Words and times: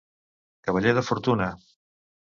Cavaller 0.69 0.95
de 0.99 1.05
fortuna. 1.11 1.51